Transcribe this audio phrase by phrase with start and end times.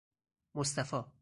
[0.55, 1.11] مصطفی